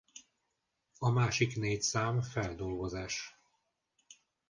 [0.99, 3.37] A másik négy szám feldolgozás.